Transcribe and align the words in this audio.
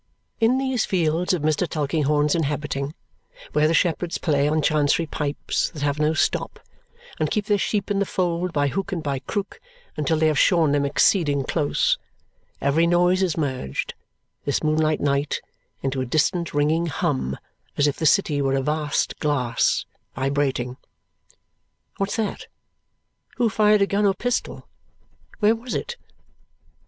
In 0.39 0.57
these 0.57 0.83
fields 0.83 1.31
of 1.31 1.43
Mr. 1.43 1.67
Tulkinghorn's 1.69 2.33
inhabiting, 2.33 2.95
where 3.53 3.67
the 3.67 3.73
shepherds 3.75 4.17
play 4.17 4.47
on 4.47 4.63
Chancery 4.63 5.05
pipes 5.05 5.69
that 5.69 5.83
have 5.83 5.99
no 5.99 6.15
stop, 6.15 6.59
and 7.19 7.29
keep 7.29 7.45
their 7.45 7.59
sheep 7.59 7.91
in 7.91 7.99
the 7.99 8.05
fold 8.07 8.51
by 8.51 8.67
hook 8.67 8.91
and 8.91 9.03
by 9.03 9.19
crook 9.19 9.61
until 9.95 10.17
they 10.17 10.25
have 10.25 10.39
shorn 10.39 10.71
them 10.71 10.85
exceeding 10.87 11.43
close, 11.43 11.99
every 12.61 12.87
noise 12.87 13.21
is 13.21 13.37
merged, 13.37 13.93
this 14.43 14.63
moonlight 14.63 15.01
night, 15.01 15.39
into 15.83 16.01
a 16.01 16.05
distant 16.07 16.51
ringing 16.51 16.87
hum, 16.87 17.37
as 17.77 17.85
if 17.85 17.97
the 17.97 18.07
city 18.07 18.41
were 18.41 18.55
a 18.55 18.61
vast 18.63 19.19
glass, 19.19 19.85
vibrating. 20.15 20.77
What's 21.97 22.15
that? 22.15 22.47
Who 23.35 23.49
fired 23.51 23.83
a 23.83 23.85
gun 23.85 24.07
or 24.07 24.15
pistol? 24.15 24.67
Where 25.41 25.53
was 25.55 25.75
it? 25.75 25.95